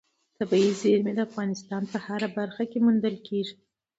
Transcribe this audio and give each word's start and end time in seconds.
طبیعي 0.37 0.71
زیرمې 0.81 1.13
د 1.15 1.19
افغانستان 1.27 1.81
په 1.91 1.97
هره 2.05 2.27
برخه 2.37 2.63
کې 2.71 2.79
موندل 2.85 3.15
کېږي. 3.27 3.55